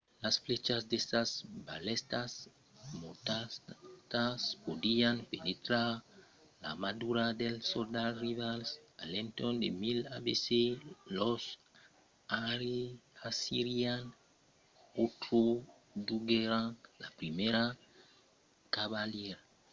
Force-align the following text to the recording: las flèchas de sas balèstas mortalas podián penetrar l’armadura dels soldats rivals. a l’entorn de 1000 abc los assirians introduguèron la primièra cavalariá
las 0.23 0.35
flèchas 0.43 0.81
de 0.91 0.97
sas 1.09 1.31
balèstas 1.67 2.31
mortalas 3.01 4.43
podián 4.65 5.17
penetrar 5.31 5.89
l’armadura 6.61 7.25
dels 7.41 7.63
soldats 7.73 8.19
rivals. 8.27 8.69
a 9.01 9.03
l’entorn 9.11 9.55
de 9.63 9.69
1000 9.81 10.01
abc 10.17 10.47
los 11.17 11.43
assirians 13.29 14.07
introduguèron 15.05 16.65
la 17.01 17.09
primièra 17.19 17.63
cavalariá 18.75 19.37